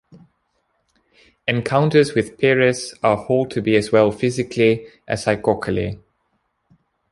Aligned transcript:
Encounters 1.47 2.15
with 2.15 2.35
Peris 2.39 2.95
are 3.03 3.17
hold 3.17 3.51
to 3.51 3.61
be 3.61 3.75
as 3.75 3.91
well 3.91 4.11
physically 4.11 4.87
as 5.07 5.25
psychocally. 5.25 5.99